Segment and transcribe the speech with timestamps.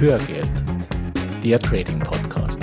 [0.00, 0.48] Hörgeld,
[1.44, 2.58] der Trading Podcast.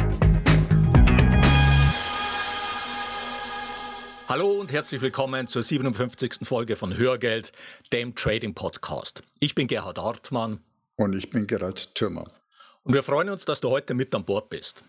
[4.27, 6.39] Hallo und herzlich willkommen zur 57.
[6.41, 7.51] Folge von Hörgeld,
[7.93, 9.21] dem Trading Podcast.
[9.39, 10.61] Ich bin Gerhard Hartmann.
[10.95, 12.25] Und ich bin Gerhard Thürmer.
[12.81, 14.83] Und wir freuen uns, dass du heute mit an Bord bist.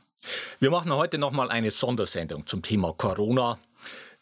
[0.59, 3.59] Wir machen heute nochmal eine Sondersendung zum Thema Corona.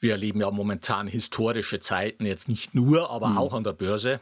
[0.00, 3.38] Wir erleben ja momentan historische Zeiten, jetzt nicht nur, aber mhm.
[3.38, 4.18] auch an der Börse.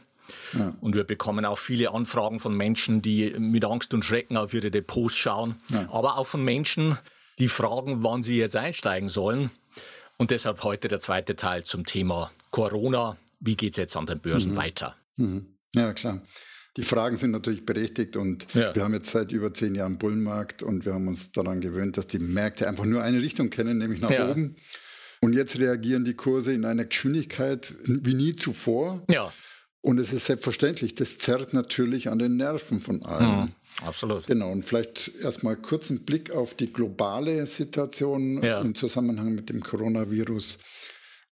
[0.57, 0.73] Ja.
[0.81, 4.71] Und wir bekommen auch viele Anfragen von Menschen, die mit Angst und Schrecken auf ihre
[4.71, 5.87] Depots schauen, ja.
[5.91, 6.97] aber auch von Menschen,
[7.39, 9.49] die fragen, wann sie jetzt einsteigen sollen.
[10.17, 13.17] Und deshalb heute der zweite Teil zum Thema Corona.
[13.39, 14.57] Wie geht es jetzt an den Börsen mhm.
[14.57, 14.95] weiter?
[15.17, 15.45] Mhm.
[15.75, 16.21] Ja, klar.
[16.77, 18.75] Die Fragen sind natürlich berechtigt und ja.
[18.75, 22.07] wir haben jetzt seit über zehn Jahren Bullenmarkt und wir haben uns daran gewöhnt, dass
[22.07, 24.29] die Märkte einfach nur eine Richtung kennen, nämlich nach ja.
[24.29, 24.55] oben.
[25.21, 29.03] Und jetzt reagieren die Kurse in einer Geschwindigkeit wie nie zuvor.
[29.09, 29.31] Ja.
[29.85, 33.41] Und es ist selbstverständlich, das zerrt natürlich an den Nerven von allen.
[33.41, 33.51] Mhm,
[33.85, 34.25] absolut.
[34.25, 38.61] Genau, und vielleicht erstmal kurz einen Blick auf die globale Situation ja.
[38.61, 40.57] im Zusammenhang mit dem Coronavirus.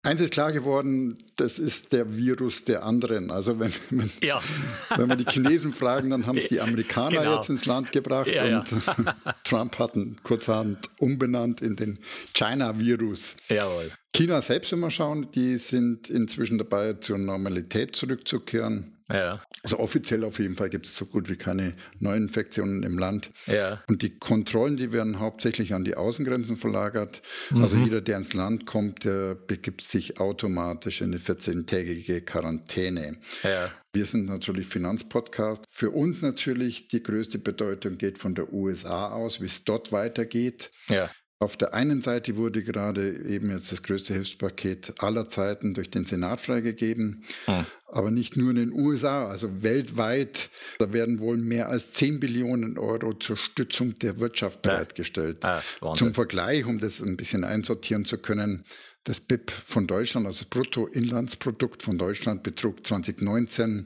[0.08, 3.30] Eins ist klar geworden, das ist der Virus der anderen.
[3.30, 4.42] Also wenn, wenn, ja.
[4.96, 7.36] wenn wir die Chinesen fragen, dann haben es die Amerikaner genau.
[7.36, 9.16] jetzt ins Land gebracht ja, und ja.
[9.44, 12.00] Trump hat ihn kurzerhand umbenannt in den
[12.34, 13.36] China-Virus.
[13.50, 13.92] Jawohl.
[14.16, 18.97] China selbst, wenn wir schauen, die sind inzwischen dabei, zur Normalität zurückzukehren.
[19.10, 19.42] Ja.
[19.64, 23.32] Also offiziell auf jeden Fall gibt es so gut wie keine Neuinfektionen im Land.
[23.46, 23.82] Ja.
[23.88, 27.22] Und die Kontrollen, die werden hauptsächlich an die Außengrenzen verlagert.
[27.50, 27.62] Mhm.
[27.62, 33.18] Also jeder, der ins Land kommt, der begibt sich automatisch in eine 14-tägige Quarantäne.
[33.44, 33.72] Ja.
[33.94, 35.64] Wir sind natürlich Finanzpodcast.
[35.70, 40.70] Für uns natürlich die größte Bedeutung geht von der USA aus, wie es dort weitergeht.
[40.90, 41.10] Ja.
[41.40, 46.08] Auf der einen Seite wurde gerade eben jetzt das größte Hilfspaket aller Zeiten durch den
[46.08, 47.66] Senat freigegeben, hm.
[47.86, 50.50] aber nicht nur in den USA, also weltweit.
[50.80, 55.44] Da werden wohl mehr als 10 Billionen Euro zur Stützung der Wirtschaft bereitgestellt.
[55.44, 55.62] Ja.
[55.82, 58.64] Ah, Zum Vergleich, um das ein bisschen einsortieren zu können,
[59.04, 63.86] das BIP von Deutschland, also das Bruttoinlandsprodukt von Deutschland, betrug 2019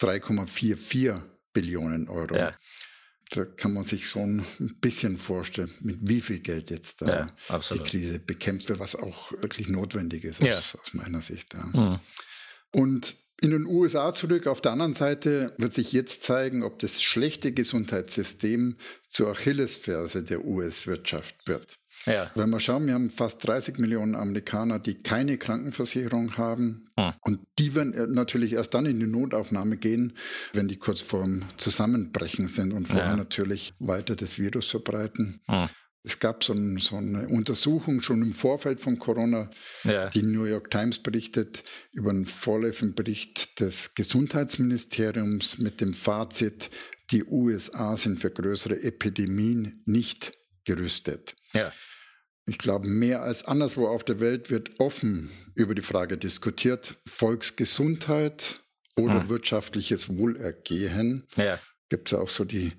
[0.00, 1.20] 3,44
[1.52, 2.36] Billionen Euro.
[2.36, 2.54] Ja
[3.30, 7.58] da kann man sich schon ein bisschen vorstellen, mit wie viel Geld jetzt da ja,
[7.58, 10.52] die Krise bekämpft wird, was auch wirklich notwendig ist ja.
[10.52, 11.54] aus, aus, meiner Sicht.
[11.54, 11.66] Ja.
[11.66, 11.98] Mhm.
[12.72, 17.02] Und in den USA zurück, auf der anderen Seite wird sich jetzt zeigen, ob das
[17.02, 18.76] schlechte Gesundheitssystem
[19.10, 21.78] zur Achillesferse der US-Wirtschaft wird.
[22.06, 22.30] Ja.
[22.34, 26.88] Wenn wir schauen, wir haben fast 30 Millionen Amerikaner, die keine Krankenversicherung haben.
[26.98, 27.12] Hm.
[27.22, 30.14] Und die werden natürlich erst dann in die Notaufnahme gehen,
[30.52, 33.16] wenn die kurz vorm Zusammenbrechen sind und vorher ja.
[33.16, 35.40] natürlich weiter das Virus verbreiten.
[35.46, 35.68] Hm.
[36.06, 39.50] Es gab so, ein, so, eine Untersuchung schon im Vorfeld von Corona,
[39.82, 40.08] ja.
[40.08, 46.70] die New York Times berichtet über einen vorläufigen Bericht des Gesundheitsministeriums mit dem Fazit,
[47.10, 50.32] die USA sind für größere Epidemien nicht
[50.64, 51.34] gerüstet.
[51.52, 51.72] Ja.
[52.46, 58.60] Ich glaube, mehr als anderswo auf der Welt wird offen über die Frage diskutiert, Volksgesundheit
[58.94, 59.28] oder hm.
[59.28, 61.26] wirtschaftliches Wohlergehen.
[61.34, 61.58] Ja.
[61.88, 62.72] Gibt es ja auch so die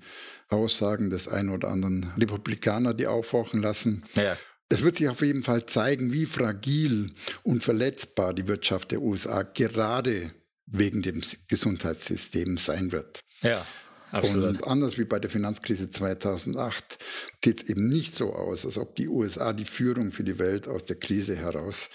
[0.48, 4.04] Aussagen des einen oder anderen Republikaner, die aufhorchen lassen.
[4.14, 4.36] Ja.
[4.70, 9.42] Es wird sich auf jeden Fall zeigen, wie fragil und verletzbar die Wirtschaft der USA
[9.42, 10.30] gerade
[10.66, 13.24] wegen dem Gesundheitssystem sein wird.
[13.42, 13.64] Ja.
[14.10, 14.62] Absolut.
[14.62, 16.98] Und anders wie bei der Finanzkrise 2008
[17.44, 20.66] sieht es eben nicht so aus, als ob die USA die Führung für die Welt
[20.66, 21.90] aus der Krise heraus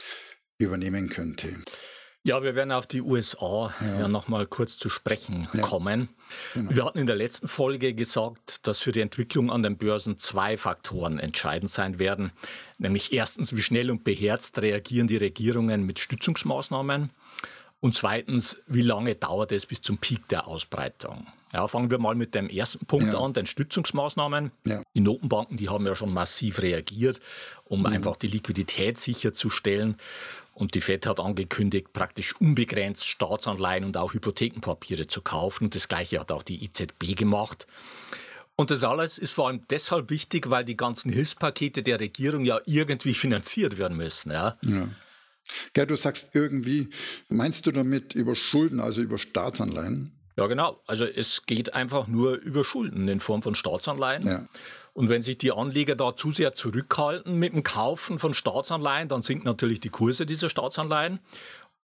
[0.60, 1.56] übernehmen könnte.
[2.26, 4.00] Ja, wir werden auf die USA ja.
[4.00, 5.62] ja nochmal kurz zu sprechen ja.
[5.62, 6.08] kommen.
[6.54, 6.74] Genau.
[6.74, 10.58] Wir hatten in der letzten Folge gesagt, dass für die Entwicklung an den Börsen zwei
[10.58, 12.32] Faktoren entscheidend sein werden.
[12.78, 17.10] Nämlich erstens, wie schnell und beherzt reagieren die Regierungen mit Stützungsmaßnahmen.
[17.82, 21.28] Und zweitens, wie lange dauert es bis zum Peak der Ausbreitung?
[21.52, 23.20] Ja, fangen wir mal mit dem ersten Punkt ja.
[23.20, 24.52] an, den Stützungsmaßnahmen.
[24.66, 24.82] Ja.
[24.96, 27.20] Die Notenbanken, die haben ja schon massiv reagiert,
[27.66, 27.88] um mhm.
[27.88, 29.98] einfach die Liquidität sicherzustellen.
[30.54, 35.66] Und die FED hat angekündigt, praktisch unbegrenzt Staatsanleihen und auch Hypothekenpapiere zu kaufen.
[35.66, 37.66] Und das Gleiche hat auch die EZB gemacht.
[38.56, 42.60] Und das alles ist vor allem deshalb wichtig, weil die ganzen Hilfspakete der Regierung ja
[42.66, 44.32] irgendwie finanziert werden müssen.
[44.32, 44.58] Ja.
[44.64, 44.88] ja.
[45.74, 46.90] Gerd, du sagst irgendwie,
[47.30, 50.12] meinst du damit über Schulden, also über Staatsanleihen?
[50.38, 50.82] Ja, genau.
[50.88, 54.26] Also es geht einfach nur über Schulden in Form von Staatsanleihen.
[54.26, 54.48] Ja.
[54.94, 59.24] Und wenn sich die Anleger da zu sehr zurückhalten mit dem Kaufen von Staatsanleihen, dann
[59.24, 61.20] sinken natürlich die Kurse dieser Staatsanleihen.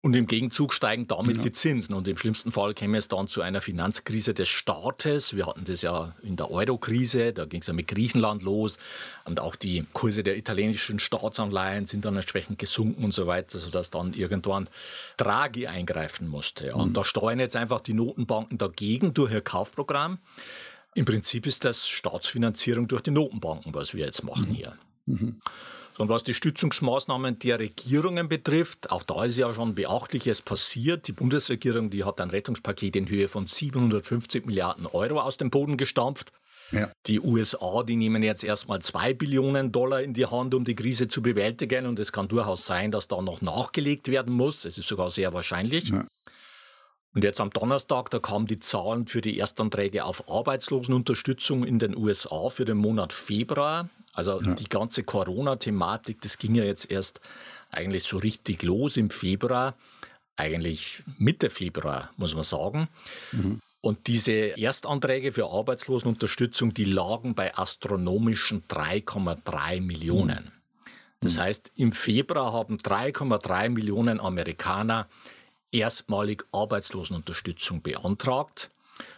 [0.01, 1.43] Und im Gegenzug steigen damit genau.
[1.43, 1.95] die Zinsen.
[1.95, 5.35] Und im schlimmsten Fall käme es dann zu einer Finanzkrise des Staates.
[5.35, 8.77] Wir hatten das ja in der Euro-Krise, da ging es ja mit Griechenland los.
[9.25, 13.89] Und auch die Kurse der italienischen Staatsanleihen sind dann entsprechend gesunken und so weiter, sodass
[13.89, 14.69] dann irgendwann
[15.17, 16.75] Draghi eingreifen musste.
[16.75, 16.93] Und mhm.
[16.93, 20.19] da steuern jetzt einfach die Notenbanken dagegen durch ihr Kaufprogramm.
[20.97, 24.53] Im Prinzip ist das Staatsfinanzierung durch die Notenbanken, was wir jetzt machen mhm.
[24.55, 24.73] hier.
[25.05, 25.39] Mhm.
[25.99, 31.07] Und was die Stützungsmaßnahmen der Regierungen betrifft, auch da ist ja schon Beachtliches passiert.
[31.07, 35.77] Die Bundesregierung, die hat ein Rettungspaket in Höhe von 750 Milliarden Euro aus dem Boden
[35.77, 36.31] gestampft.
[36.71, 36.91] Ja.
[37.05, 41.07] Die USA, die nehmen jetzt erstmal zwei Billionen Dollar in die Hand, um die Krise
[41.07, 41.85] zu bewältigen.
[41.85, 44.65] Und es kann durchaus sein, dass da noch nachgelegt werden muss.
[44.65, 45.89] Es ist sogar sehr wahrscheinlich.
[45.89, 46.05] Ja.
[47.17, 51.97] Und jetzt am Donnerstag, da kamen die Zahlen für die Erstanträge auf Arbeitslosenunterstützung in den
[51.97, 53.89] USA für den Monat Februar.
[54.13, 54.53] Also ja.
[54.53, 57.19] die ganze Corona-Thematik, das ging ja jetzt erst
[57.71, 59.73] eigentlich so richtig los im Februar,
[60.35, 62.87] eigentlich Mitte Februar, muss man sagen.
[63.31, 63.61] Mhm.
[63.81, 70.51] Und diese Erstanträge für Arbeitslosenunterstützung, die lagen bei astronomischen 3,3 Millionen.
[71.21, 71.41] Das mhm.
[71.41, 75.07] heißt, im Februar haben 3,3 Millionen Amerikaner
[75.71, 78.69] erstmalig Arbeitslosenunterstützung beantragt.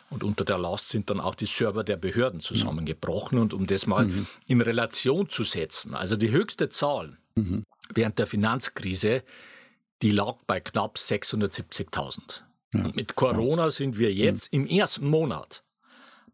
[0.10, 3.38] Und unter der Last sind dann auch die Server der Behörden zusammengebrochen.
[3.38, 4.28] Und um das mal mhm.
[4.48, 7.64] in Relation zu setzen, also die höchste Zahl mhm.
[7.94, 9.24] während der Finanzkrise,
[10.02, 12.42] die lag bei knapp 670.000.
[12.74, 12.92] Ja.
[12.94, 13.72] Mit Corona ja.
[13.72, 14.62] sind wir jetzt mhm.
[14.62, 15.64] im ersten Monat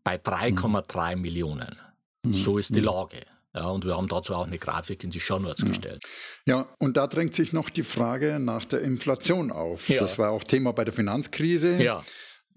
[0.04, 1.22] bei 3,3 mhm.
[1.22, 1.76] Millionen.
[2.24, 2.34] Mhm.
[2.34, 2.88] So ist die mhm.
[2.88, 3.26] Lage.
[3.56, 5.70] Ja, und wir haben dazu auch eine Grafik in die Shownotes ja.
[5.70, 6.04] gestellt.
[6.46, 9.88] Ja, und da drängt sich noch die Frage nach der Inflation auf.
[9.88, 10.02] Ja.
[10.02, 11.82] Das war auch Thema bei der Finanzkrise.
[11.82, 12.04] Ja.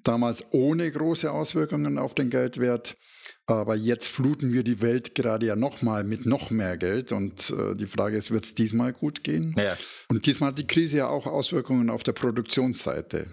[0.03, 2.97] Damals ohne große Auswirkungen auf den Geldwert.
[3.47, 7.13] Aber jetzt fluten wir die Welt gerade ja nochmal mit noch mehr Geld.
[7.13, 9.55] Und äh, die Frage ist, wird es diesmal gut gehen?
[9.57, 9.77] Ja.
[10.09, 13.27] Und diesmal hat die Krise ja auch Auswirkungen auf der Produktionsseite.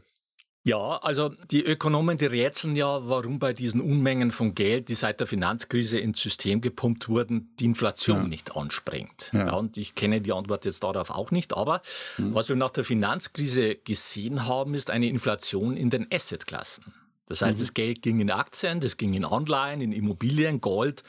[0.65, 5.19] Ja, also die Ökonomen, die rätseln ja, warum bei diesen Unmengen von Geld, die seit
[5.19, 8.27] der Finanzkrise ins System gepumpt wurden, die Inflation ja.
[8.27, 9.29] nicht anspringt.
[9.31, 9.47] Ja.
[9.47, 9.53] ja.
[9.53, 11.55] und ich kenne die Antwort jetzt darauf auch nicht.
[11.55, 11.83] Aber
[12.17, 12.33] mhm.
[12.33, 16.95] was wir nach der Finanzkrise gesehen haben, ist eine Inflation in den Assetklassen.
[17.27, 17.61] Das heißt, mhm.
[17.61, 21.03] das Geld ging in Aktien, das ging in Anleihen, in Immobilien, Gold,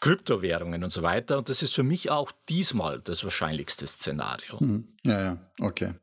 [0.00, 1.38] Kryptowährungen und so weiter.
[1.38, 4.58] Und das ist für mich auch diesmal das wahrscheinlichste Szenario.
[4.58, 4.88] Mhm.
[5.04, 5.94] Ja, ja, okay.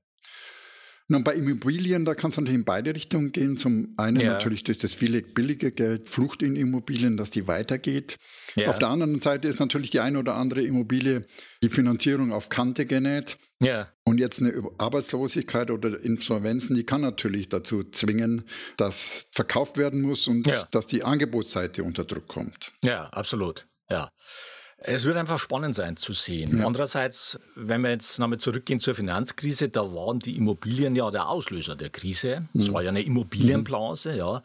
[1.10, 3.58] Nun, bei Immobilien, da kann es natürlich in beide Richtungen gehen.
[3.58, 4.34] Zum einen ja.
[4.34, 8.18] natürlich durch das viele billige Geld, Flucht in Immobilien, dass die weitergeht.
[8.56, 8.70] Ja.
[8.70, 11.22] Auf der anderen Seite ist natürlich die eine oder andere Immobilie
[11.62, 13.38] die Finanzierung auf Kante genäht.
[13.62, 13.90] Ja.
[14.06, 18.44] Und jetzt eine Arbeitslosigkeit oder Insolvenzen, die kann natürlich dazu zwingen,
[18.78, 20.64] dass verkauft werden muss und ja.
[20.72, 22.72] dass die Angebotsseite unter Druck kommt.
[22.84, 23.68] Ja, absolut.
[23.90, 24.10] Ja.
[24.86, 26.60] Es wird einfach spannend sein zu sehen.
[26.60, 26.66] Ja.
[26.66, 31.76] Andererseits, wenn wir jetzt nochmal zurückgehen zur Finanzkrise, da waren die Immobilien ja der Auslöser
[31.76, 32.50] der Krise.
[32.54, 32.74] Es mhm.
[32.74, 34.44] war ja eine Immobilienblase, ja.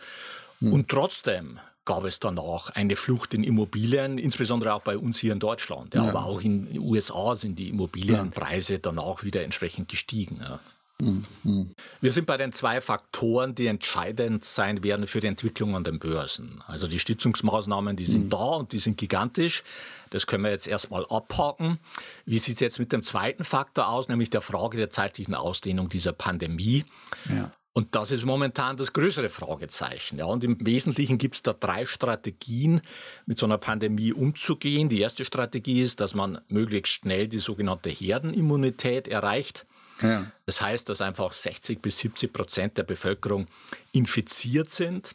[0.61, 0.73] Mhm.
[0.73, 5.41] Und trotzdem gab es danach eine Flucht in Immobilien, insbesondere auch bei uns hier in
[5.41, 5.95] Deutschland.
[5.95, 6.05] Ja.
[6.05, 6.11] Ja.
[6.11, 10.39] Aber auch in den USA sind die Immobilienpreise danach wieder entsprechend gestiegen.
[10.41, 10.61] Ja.
[11.01, 11.75] Mhm.
[12.01, 15.99] Wir sind bei den zwei Faktoren, die entscheidend sein werden für die Entwicklung an den
[16.01, 16.63] Börsen.
[16.67, 18.31] Also die Stützungsmaßnahmen, die sind mhm.
[18.31, 19.63] da und die sind gigantisch.
[20.11, 21.79] Das können wir jetzt erstmal abhaken.
[22.27, 25.89] Wie sieht es jetzt mit dem zweiten Faktor aus, nämlich der Frage der zeitlichen Ausdehnung
[25.89, 26.85] dieser Pandemie?
[27.29, 27.53] Ja.
[27.79, 30.19] Und das ist momentan das größere Fragezeichen.
[30.19, 32.81] Ja, und im Wesentlichen gibt es da drei Strategien,
[33.25, 34.89] mit so einer Pandemie umzugehen.
[34.89, 39.65] Die erste Strategie ist, dass man möglichst schnell die sogenannte Herdenimmunität erreicht.
[40.03, 40.31] Ja.
[40.47, 43.47] Das heißt, dass einfach 60 bis 70 Prozent der Bevölkerung
[43.93, 45.15] infiziert sind.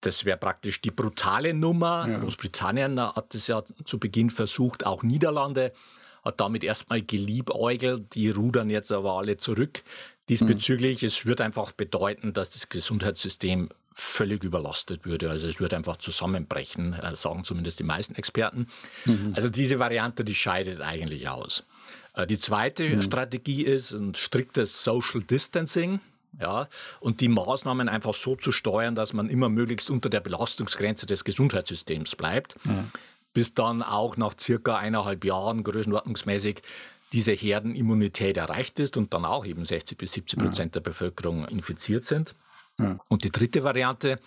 [0.00, 2.06] Das wäre praktisch die brutale Nummer.
[2.08, 2.18] Ja.
[2.18, 5.72] Großbritannien hat es ja zu Beginn versucht, auch Niederlande
[6.24, 8.14] hat damit erstmal geliebäugelt.
[8.14, 9.82] Die rudern jetzt aber alle zurück.
[10.28, 11.06] Diesbezüglich, mhm.
[11.06, 15.30] es wird einfach bedeuten, dass das Gesundheitssystem völlig überlastet würde.
[15.30, 18.68] Also es würde einfach zusammenbrechen, äh, sagen zumindest die meisten Experten.
[19.06, 19.32] Mhm.
[19.34, 21.64] Also diese Variante, die scheidet eigentlich aus.
[22.18, 23.02] Äh, die zweite mhm.
[23.02, 26.00] Strategie ist ein striktes Social Distancing.
[26.38, 26.68] Ja,
[27.00, 31.24] und die Maßnahmen einfach so zu steuern, dass man immer möglichst unter der Belastungsgrenze des
[31.24, 32.84] Gesundheitssystems bleibt, ja.
[33.32, 36.62] bis dann auch nach circa eineinhalb Jahren größenordnungsmäßig
[37.14, 40.80] diese Herdenimmunität erreicht ist und dann auch eben 60 bis 70 Prozent ja.
[40.80, 42.34] der Bevölkerung infiziert sind.
[42.78, 42.98] Ja.
[43.08, 44.20] Und die dritte Variante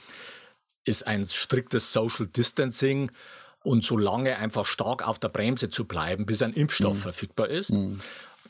[0.84, 3.12] ist ein striktes Social Distancing
[3.64, 7.02] und so lange einfach stark auf der Bremse zu bleiben, bis ein Impfstoff mhm.
[7.02, 7.72] verfügbar ist.
[7.72, 8.00] Mhm.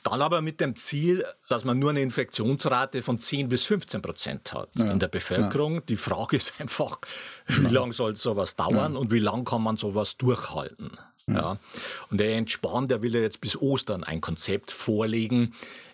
[0.04, 4.52] Dann aber mit dem Ziel, dass man nur eine Infektionsrate von 10 bis 15 Prozent
[4.52, 4.92] hat ja.
[4.92, 5.76] in der Bevölkerung.
[5.76, 5.82] Ja.
[5.82, 7.00] Die Frage ist einfach,
[7.48, 7.82] wie ja.
[7.82, 10.98] lange soll sowas dauern und wie lange kann man sowas durchhalten?
[11.28, 11.58] Ja.
[12.10, 15.54] Und der Entspann, der will ja jetzt bis Ostern ein Konzept vorlegen,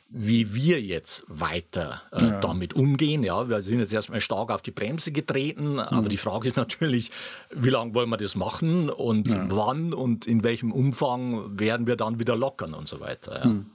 [0.10, 2.40] wie wir jetzt weiter äh, ja.
[2.40, 3.24] damit umgehen.
[3.24, 5.80] Ja, wir sind jetzt erstmal stark auf die Bremse getreten, mhm.
[5.80, 7.12] aber die Frage ist natürlich,
[7.52, 9.46] wie lange wollen wir das machen und ja.
[9.50, 13.40] wann und in welchem Umfang werden wir dann wieder lockern und so weiter.
[13.44, 13.50] Ja.
[13.50, 13.66] Mhm.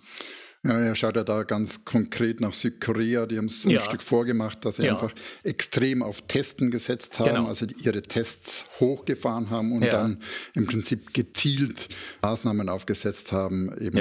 [0.64, 3.26] Ja, er schaut ja da ganz konkret nach Südkorea.
[3.26, 3.80] Die haben es ja.
[3.80, 4.92] ein Stück vorgemacht, dass sie ja.
[4.92, 5.12] einfach
[5.42, 7.48] extrem auf Testen gesetzt haben, genau.
[7.48, 9.90] also ihre Tests hochgefahren haben und ja.
[9.90, 10.18] dann
[10.54, 11.88] im Prinzip gezielt
[12.22, 13.98] Maßnahmen aufgesetzt haben, eben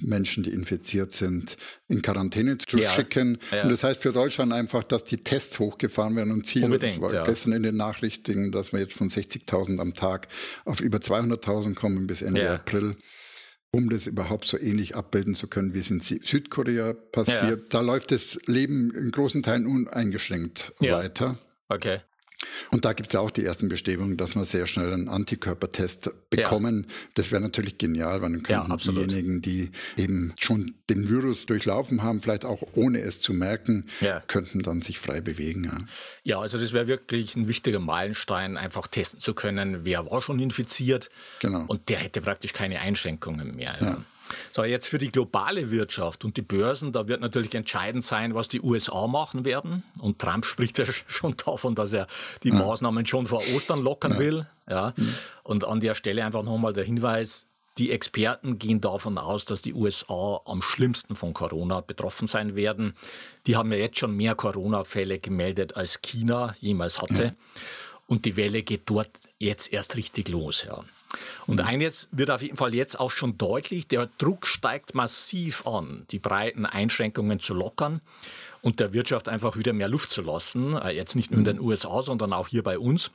[0.00, 1.56] Menschen, die infiziert sind,
[1.88, 2.92] in Quarantäne zu ja.
[2.92, 3.38] schicken.
[3.50, 3.62] Ja.
[3.62, 7.12] Und das heißt für Deutschland einfach, dass die Tests hochgefahren werden und Ziel Unbedingt, war
[7.12, 7.24] ja.
[7.24, 10.28] gestern in den Nachrichten, dass wir jetzt von 60.000 am Tag
[10.64, 12.96] auf über 200.000 kommen bis Ende April
[13.72, 17.60] um das überhaupt so ähnlich abbilden zu können, wie es in Südkorea passiert.
[17.60, 17.66] Ja.
[17.68, 20.98] Da läuft das Leben in großen Teilen uneingeschränkt ja.
[20.98, 21.38] weiter.
[21.68, 22.00] Okay.
[22.70, 26.10] Und da gibt es ja auch die ersten Bestrebungen, dass wir sehr schnell einen Antikörpertest
[26.30, 26.86] bekommen.
[26.88, 26.94] Ja.
[27.14, 32.02] Das wäre natürlich genial, weil dann könnten ja, diejenigen, die eben schon den Virus durchlaufen
[32.02, 34.22] haben, vielleicht auch ohne es zu merken, ja.
[34.26, 35.64] könnten dann sich frei bewegen.
[35.64, 35.78] Ja,
[36.22, 40.38] ja also das wäre wirklich ein wichtiger Meilenstein, einfach testen zu können, wer war schon
[40.38, 41.08] infiziert.
[41.40, 41.64] Genau.
[41.66, 43.76] Und der hätte praktisch keine Einschränkungen mehr.
[44.50, 48.48] So, jetzt für die globale Wirtschaft und die Börsen, da wird natürlich entscheidend sein, was
[48.48, 49.82] die USA machen werden.
[50.00, 52.06] Und Trump spricht ja schon davon, dass er
[52.42, 52.54] die ja.
[52.54, 54.18] Maßnahmen schon vor Ostern lockern ja.
[54.18, 54.46] will.
[54.68, 54.94] Ja.
[54.96, 55.14] Mhm.
[55.42, 57.46] Und an der Stelle einfach nochmal der Hinweis,
[57.78, 62.94] die Experten gehen davon aus, dass die USA am schlimmsten von Corona betroffen sein werden.
[63.46, 67.24] Die haben ja jetzt schon mehr Corona-Fälle gemeldet, als China jemals hatte.
[67.24, 67.32] Ja.
[68.06, 70.64] Und die Welle geht dort jetzt erst richtig los.
[70.64, 70.84] Ja.
[71.46, 76.04] Und eines wird auf jeden Fall jetzt auch schon deutlich, der Druck steigt massiv an,
[76.10, 78.00] die breiten Einschränkungen zu lockern
[78.62, 80.76] und der Wirtschaft einfach wieder mehr Luft zu lassen.
[80.76, 83.10] Äh, jetzt nicht nur in den USA, sondern auch hier bei uns.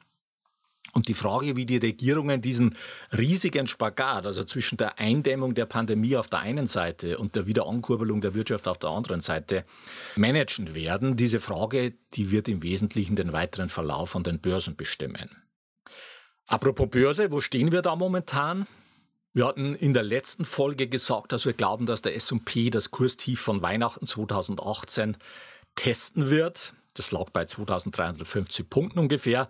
[0.94, 2.76] Und die Frage, wie die Regierungen diesen
[3.12, 8.22] riesigen Spagat, also zwischen der Eindämmung der Pandemie auf der einen Seite und der Wiederankurbelung
[8.22, 9.66] der Wirtschaft auf der anderen Seite
[10.16, 15.30] managen werden, diese Frage, die wird im Wesentlichen den weiteren Verlauf von den Börsen bestimmen.
[16.48, 18.68] Apropos Börse, wo stehen wir da momentan?
[19.34, 23.42] Wir hatten in der letzten Folge gesagt, dass wir glauben, dass der S&P das Kurstief
[23.42, 25.18] von Weihnachten 2018
[25.76, 26.74] testen wird.
[26.94, 29.50] Das lag bei 2350 Punkten ungefähr.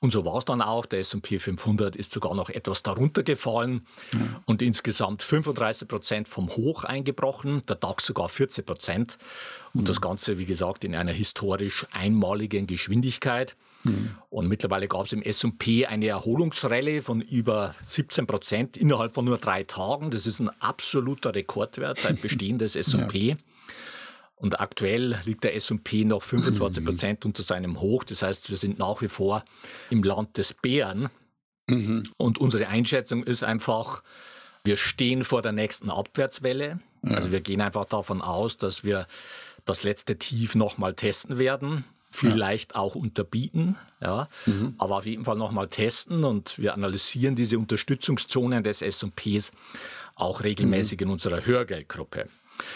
[0.00, 0.84] Und so war es dann auch.
[0.84, 4.36] Der S&P 500 ist sogar noch etwas darunter gefallen mhm.
[4.44, 9.16] und insgesamt 35 Prozent vom Hoch eingebrochen, der DAX sogar 14 Prozent.
[9.72, 9.86] Und mhm.
[9.86, 13.56] das Ganze, wie gesagt, in einer historisch einmaligen Geschwindigkeit.
[13.84, 14.10] Mhm.
[14.30, 19.38] Und mittlerweile gab es im S&P eine Erholungsrallye von über 17 Prozent innerhalb von nur
[19.38, 20.10] drei Tagen.
[20.10, 23.30] Das ist ein absoluter Rekordwert seit Bestehen des S&P.
[23.30, 23.36] Ja.
[24.36, 28.04] Und aktuell liegt der S&P noch 25 Prozent unter seinem Hoch.
[28.04, 29.44] Das heißt, wir sind nach wie vor
[29.90, 31.08] im Land des Bären.
[31.68, 32.08] Mhm.
[32.16, 34.02] Und unsere Einschätzung ist einfach,
[34.64, 36.80] wir stehen vor der nächsten Abwärtswelle.
[37.04, 37.14] Ja.
[37.14, 39.06] Also wir gehen einfach davon aus, dass wir
[39.64, 42.78] das letzte Tief nochmal testen werden vielleicht ja.
[42.78, 44.74] auch unterbieten, ja, mhm.
[44.78, 49.52] aber auf jeden Fall nochmal testen und wir analysieren diese Unterstützungszonen des S&Ps
[50.14, 51.06] auch regelmäßig mhm.
[51.06, 52.28] in unserer Hörgeldgruppe.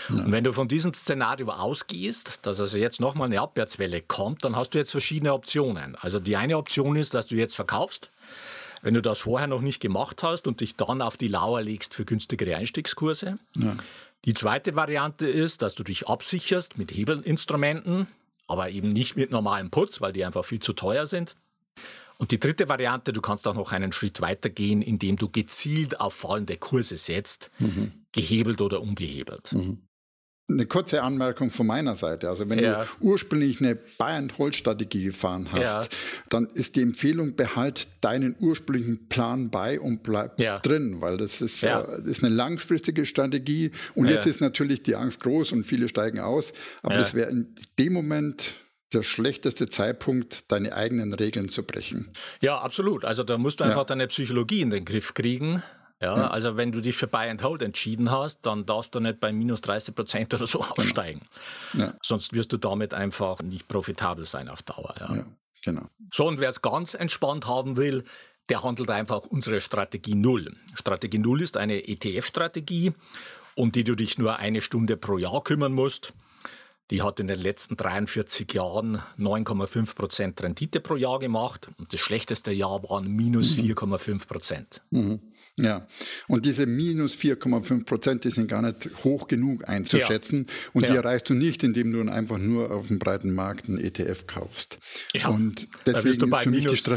[0.08, 0.24] Ja.
[0.24, 4.56] Und wenn du von diesem Szenario ausgehst, dass also jetzt nochmal eine Abwärtswelle kommt, dann
[4.56, 5.96] hast du jetzt verschiedene Optionen.
[5.96, 8.10] Also die eine Option ist, dass du jetzt verkaufst.
[8.82, 11.94] Wenn du das vorher noch nicht gemacht hast und dich dann auf die Lauer legst
[11.94, 13.38] für günstigere Einstiegskurse.
[13.54, 13.76] Ja.
[14.24, 18.06] Die zweite Variante ist, dass du dich absicherst mit Hebelinstrumenten
[18.46, 21.36] aber eben nicht mit normalem Putz, weil die einfach viel zu teuer sind.
[22.18, 26.00] Und die dritte Variante, du kannst auch noch einen Schritt weiter gehen, indem du gezielt
[26.00, 28.06] auf fallende Kurse setzt, mhm.
[28.12, 29.52] gehebelt oder ungehebelt.
[29.52, 29.85] Mhm.
[30.48, 32.28] Eine kurze Anmerkung von meiner Seite.
[32.28, 32.84] Also wenn ja.
[32.84, 35.98] du ursprünglich eine Buy-and-Hold-Strategie gefahren hast, ja.
[36.28, 40.60] dann ist die Empfehlung, behalt deinen ursprünglichen Plan bei und bleib ja.
[40.60, 43.72] drin, weil das ist, äh, ist eine langfristige Strategie.
[43.96, 46.52] Und jetzt ist natürlich die Angst groß und viele steigen aus.
[46.82, 48.54] Aber das wäre in dem Moment
[48.92, 52.10] der schlechteste Zeitpunkt, deine eigenen Regeln zu brechen.
[52.40, 53.04] Ja, absolut.
[53.04, 55.62] Also da musst du einfach deine Psychologie in den Griff kriegen.
[56.00, 59.00] Ja, ja, also wenn du dich für Buy and Hold entschieden hast, dann darfst du
[59.00, 60.72] nicht bei minus 30 Prozent oder so genau.
[60.76, 61.22] aussteigen.
[61.72, 61.94] Ja.
[62.02, 64.94] Sonst wirst du damit einfach nicht profitabel sein auf Dauer.
[65.00, 65.16] Ja.
[65.16, 65.26] ja
[65.64, 65.88] genau.
[66.12, 68.04] So, und wer es ganz entspannt haben will,
[68.50, 70.54] der handelt einfach unsere Strategie Null.
[70.74, 72.92] Strategie Null ist eine ETF-Strategie,
[73.54, 76.12] um die du dich nur eine Stunde pro Jahr kümmern musst.
[76.92, 81.98] Die hat in den letzten 43 Jahren 9,5 Prozent Rendite pro Jahr gemacht und das
[81.98, 85.20] schlechteste Jahr waren minus 4,5 mhm.
[85.58, 85.86] Ja,
[86.28, 90.46] und diese minus 4,5 Prozent, die sind gar nicht hoch genug einzuschätzen.
[90.46, 90.70] Ja.
[90.74, 90.90] Und ja.
[90.90, 94.78] die erreichst du nicht, indem du einfach nur auf dem breiten Markt einen ETF kaufst.
[95.14, 96.90] Ja, und deswegen da bist du bei minus,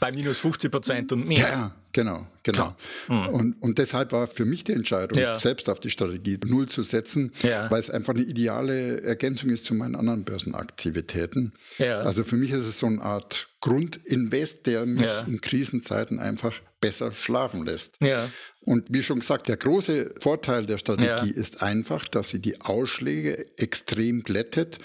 [0.00, 1.48] bei minus 50 Prozent und mehr.
[1.48, 2.76] Ja, genau, genau.
[3.08, 3.28] Mhm.
[3.28, 5.38] Und, und deshalb war für mich die Entscheidung, ja.
[5.38, 7.70] selbst auf die Strategie Null zu setzen, ja.
[7.70, 11.52] weil es einfach eine ideale Ergänzung ist zu meinen anderen Börsenaktivitäten.
[11.78, 12.00] Ja.
[12.00, 17.12] Also für mich ist es so eine Art Grundinvest, der mich in Krisenzeiten einfach besser
[17.12, 17.98] schlafen lässt.
[18.00, 18.30] Ja.
[18.62, 23.46] Und wie schon gesagt, der große Vorteil der Strategie ist einfach, dass sie die Ausschläge
[23.58, 24.78] extrem glättet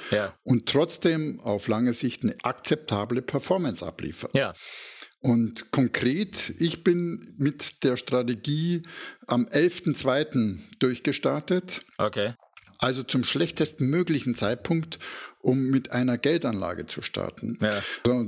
[0.43, 4.33] und trotzdem auf lange Sicht eine akzeptable Performance abliefert.
[5.25, 8.83] Und konkret, ich bin mit der Strategie
[9.25, 10.59] am 11.02.
[10.77, 11.83] durchgestartet.
[11.97, 12.35] Okay.
[12.77, 14.99] Also zum schlechtesten möglichen Zeitpunkt,
[15.39, 17.57] um mit einer Geldanlage zu starten.
[17.59, 17.81] Ja.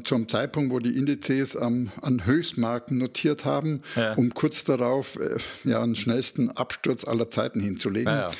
[0.05, 4.15] Zum Zeitpunkt, wo die Indizes am, an Höchstmarken notiert haben, ja.
[4.15, 8.11] um kurz darauf äh, ja, einen schnellsten Absturz aller Zeiten hinzulegen.
[8.11, 8.31] Ja,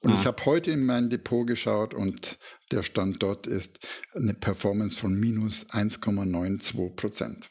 [0.00, 2.38] und ich habe heute in mein Depot geschaut und
[2.70, 3.78] der Stand dort ist
[4.14, 7.50] eine Performance von minus 1,92 Prozent.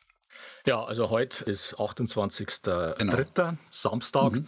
[0.65, 2.97] Ja, also heute ist 28.03.
[2.97, 3.57] Genau.
[3.69, 4.31] Samstag.
[4.33, 4.47] Mhm.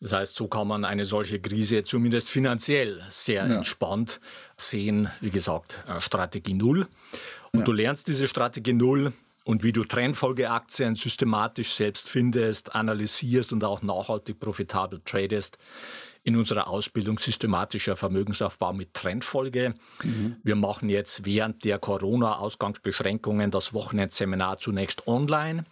[0.00, 3.56] Das heißt, so kann man eine solche Krise zumindest finanziell sehr ja.
[3.56, 4.20] entspannt
[4.56, 5.10] sehen.
[5.20, 6.86] Wie gesagt, äh, Strategie Null.
[7.52, 7.64] Und ja.
[7.66, 9.12] du lernst diese Strategie Null
[9.44, 15.58] und wie du Trendfolgeaktien systematisch selbst findest, analysierst und auch nachhaltig profitabel tradest
[16.22, 19.74] in unserer Ausbildung systematischer Vermögensaufbau mit Trendfolge.
[20.02, 20.36] Mhm.
[20.42, 25.64] Wir machen jetzt während der Corona-Ausgangsbeschränkungen das Wochenendseminar zunächst online.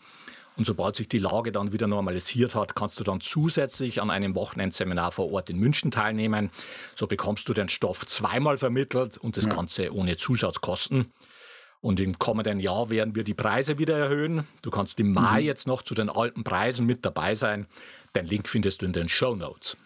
[0.57, 4.35] Und sobald sich die Lage dann wieder normalisiert hat, kannst du dann zusätzlich an einem
[4.35, 6.51] Wochenendseminar vor Ort in München teilnehmen.
[6.97, 9.55] So bekommst du den Stoff zweimal vermittelt und das ja.
[9.55, 11.13] Ganze ohne Zusatzkosten.
[11.81, 14.49] Und im kommenden Jahr werden wir die Preise wieder erhöhen.
[14.63, 15.47] Du kannst im Mai mhm.
[15.47, 17.67] jetzt noch zu den alten Preisen mit dabei sein.
[18.17, 19.77] Den Link findest du in den Show Notes.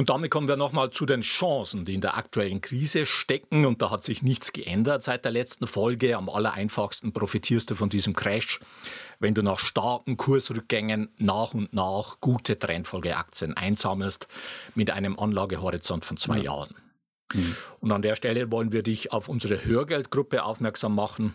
[0.00, 3.66] Und damit kommen wir nochmal zu den Chancen, die in der aktuellen Krise stecken.
[3.66, 6.16] Und da hat sich nichts geändert seit der letzten Folge.
[6.16, 8.60] Am allereinfachsten profitierst du von diesem Crash,
[9.18, 14.26] wenn du nach starken Kursrückgängen nach und nach gute Trendfolgeaktien einsammelst
[14.74, 16.44] mit einem Anlagehorizont von zwei ja.
[16.44, 16.74] Jahren.
[17.34, 17.56] Mhm.
[17.80, 21.34] Und an der Stelle wollen wir dich auf unsere Hörgeldgruppe aufmerksam machen.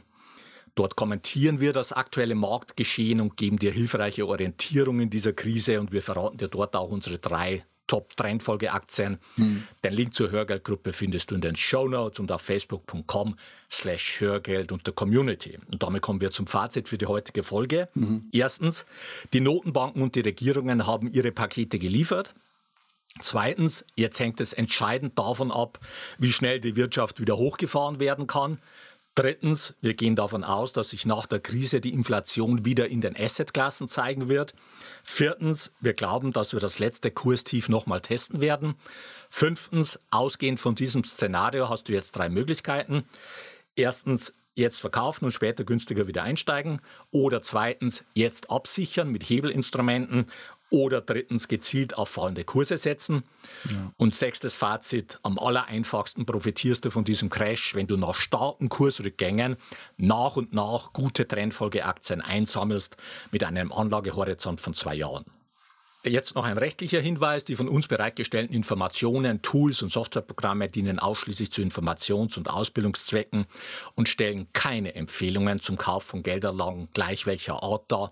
[0.74, 5.92] Dort kommentieren wir das aktuelle Marktgeschehen und geben dir hilfreiche Orientierung in dieser Krise und
[5.92, 9.20] wir verraten dir dort auch unsere drei Top-Trendfolge-Aktien.
[9.36, 9.63] Hm.
[9.84, 13.36] Den Link zur Hörgeldgruppe findest du in den Show Notes und auf facebook.com
[13.70, 15.57] slash Hörgeld und der Community.
[15.72, 17.90] Und damit kommen wir zum Fazit für die heutige Folge.
[17.94, 18.29] Mhm.
[18.31, 18.86] Erstens,
[19.33, 22.33] die Notenbanken und die Regierungen haben ihre Pakete geliefert.
[23.22, 25.79] Zweitens, jetzt hängt es entscheidend davon ab,
[26.18, 28.60] wie schnell die Wirtschaft wieder hochgefahren werden kann.
[29.16, 33.16] Drittens, wir gehen davon aus, dass sich nach der Krise die Inflation wieder in den
[33.16, 34.54] Assetklassen zeigen wird.
[35.04, 38.75] Viertens, wir glauben, dass wir das letzte Kurstief nochmal testen werden.
[39.30, 43.06] Fünftens, ausgehend von diesem Szenario hast du jetzt drei Möglichkeiten.
[43.78, 46.82] Erstens, jetzt verkaufen und später günstiger wieder einsteigen.
[47.12, 50.25] Oder zweitens, jetzt absichern mit Hebelinstrumenten.
[50.75, 53.24] Oder drittens gezielt auf fallende Kurse setzen.
[53.70, 53.94] Ja.
[53.96, 59.55] Und sechstes Fazit, am allereinfachsten profitierst du von diesem Crash, wenn du nach starken Kursrückgängen
[59.96, 62.98] nach und nach gute Trendfolgeaktien einsammelst
[63.31, 65.24] mit einem Anlagehorizont von zwei Jahren.
[66.03, 67.46] Jetzt noch ein rechtlicher Hinweis.
[67.46, 73.46] Die von uns bereitgestellten Informationen, Tools und Softwareprogramme dienen ausschließlich zu Informations- und Ausbildungszwecken
[73.96, 78.11] und stellen keine Empfehlungen zum Kauf von Geldanlagen gleich welcher Art dar.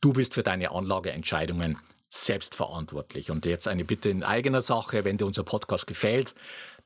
[0.00, 1.76] Du bist für deine Anlageentscheidungen
[2.08, 3.30] selbstverantwortlich.
[3.30, 6.34] Und jetzt eine Bitte in eigener Sache, wenn dir unser Podcast gefällt,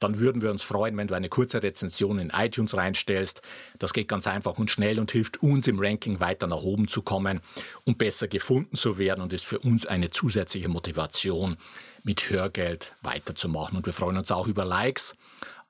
[0.01, 3.41] dann würden wir uns freuen, wenn du eine kurze Rezension in iTunes reinstellst.
[3.79, 7.03] Das geht ganz einfach und schnell und hilft uns im Ranking weiter nach oben zu
[7.03, 7.41] kommen
[7.85, 11.57] und besser gefunden zu werden und ist für uns eine zusätzliche Motivation,
[12.05, 13.77] mit Hörgeld weiterzumachen.
[13.77, 15.15] Und wir freuen uns auch über Likes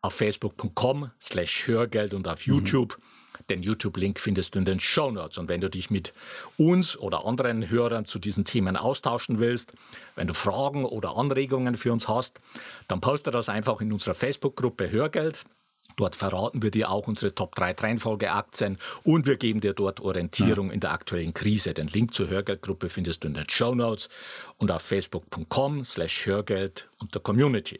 [0.00, 2.96] auf facebook.com slash Hörgeld und auf YouTube.
[2.98, 3.21] Mhm.
[3.50, 5.38] Den YouTube-Link findest du in den Show Notes.
[5.38, 6.12] Und wenn du dich mit
[6.56, 9.72] uns oder anderen Hörern zu diesen Themen austauschen willst,
[10.16, 12.40] wenn du Fragen oder Anregungen für uns hast,
[12.88, 15.44] dann poste das einfach in unserer Facebook-Gruppe Hörgeld.
[15.96, 20.70] Dort verraten wir dir auch unsere Top 3 Treinfolgeaktien und wir geben dir dort Orientierung
[20.70, 21.74] in der aktuellen Krise.
[21.74, 24.08] Den Link zur Hörgeldgruppe findest du in den Show Notes
[24.56, 27.78] und auf facebook.com slash Hörgeld und der Community.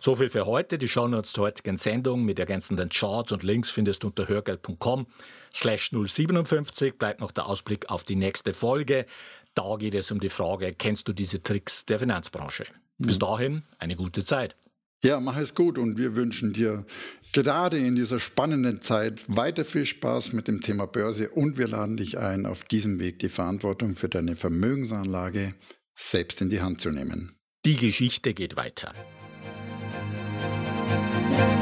[0.00, 0.78] So viel für heute.
[0.78, 5.06] Die Shownotes zur heutigen Sendung mit ergänzenden Charts und Links findest du unter hörgeld.com
[5.54, 6.98] slash 057.
[6.98, 9.06] Bleibt noch der Ausblick auf die nächste Folge.
[9.54, 12.66] Da geht es um die Frage, kennst du diese Tricks der Finanzbranche?
[12.98, 14.56] Bis dahin eine gute Zeit.
[15.02, 16.84] Ja, mach es gut und wir wünschen dir
[17.32, 21.96] gerade in dieser spannenden Zeit weiter viel Spaß mit dem Thema Börse und wir laden
[21.96, 25.54] dich ein, auf diesem Weg die Verantwortung für deine Vermögensanlage
[25.96, 27.34] selbst in die Hand zu nehmen.
[27.64, 28.92] Die Geschichte geht weiter.
[30.90, 31.59] Música